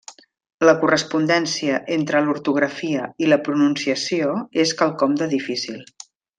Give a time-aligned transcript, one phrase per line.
[0.69, 4.33] La correspondència entre l'ortografia i la pronunciació
[4.67, 5.83] és quelcom de difícil.